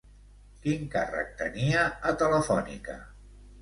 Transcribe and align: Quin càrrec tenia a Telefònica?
Quin 0.63 0.87
càrrec 0.95 1.31
tenia 1.43 1.87
a 2.13 2.17
Telefònica? 2.25 3.03